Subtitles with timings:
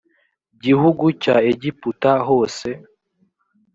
[0.63, 2.69] gihugu cya egiputa hose